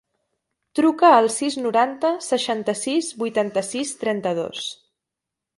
[0.79, 4.69] Truca al sis, noranta, seixanta-sis, vuitanta-sis, trenta-dos.